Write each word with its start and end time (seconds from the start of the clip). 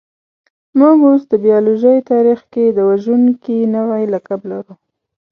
موږ 0.79 0.97
اوس 1.07 1.21
د 1.31 1.33
بایولوژۍ 1.43 1.97
تاریخ 2.11 2.39
کې 2.53 2.65
د 2.69 2.79
وژونکي 2.89 3.57
نوعې 3.75 4.05
لقب 4.13 4.41
لرو. 4.51 4.73